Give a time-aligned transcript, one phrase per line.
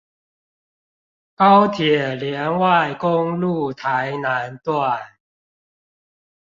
[1.35, 5.17] 高鐵聯外公路臺南段